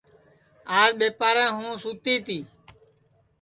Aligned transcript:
آج 0.77 0.89
ٻیپارے 0.99 1.45
ہوں 1.55 1.71
سوتی 1.83 2.15
تی 2.25 2.39